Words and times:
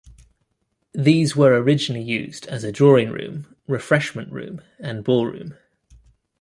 These 0.95 1.35
were 1.35 1.61
originally 1.61 2.03
used 2.03 2.47
as 2.47 2.63
a 2.63 2.71
drawing 2.71 3.11
room, 3.11 3.55
refreshment 3.67 4.31
room 4.33 4.63
and 4.79 5.03
ballroom. 5.03 5.59